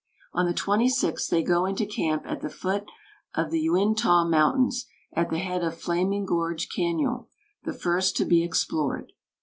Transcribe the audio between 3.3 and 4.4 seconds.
of the Uintah